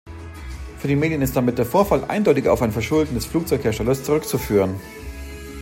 Für 0.79 0.87
die 0.87 0.95
Medien 0.95 1.21
ist 1.21 1.35
damit 1.35 1.59
der 1.59 1.65
Vorfall 1.67 2.03
eindeutig 2.05 2.47
auf 2.49 2.63
ein 2.63 2.71
Verschulden 2.71 3.13
des 3.13 3.27
Flugzeugherstellers 3.27 4.03
zurückzuführen. 4.03 4.81